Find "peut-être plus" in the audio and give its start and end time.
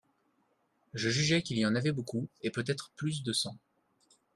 2.49-3.21